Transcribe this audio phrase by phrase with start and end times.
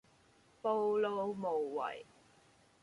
[0.63, 2.05] 暴露無遺